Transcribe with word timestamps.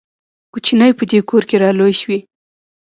کوچنی 0.51 0.91
په 0.97 1.03
دې 1.11 1.19
کور 1.29 1.43
کې 1.49 1.55
را 1.63 1.69
لوی 1.79 1.93
شوی. 2.01 2.19